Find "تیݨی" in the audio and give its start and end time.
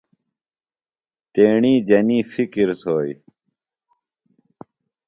1.33-1.73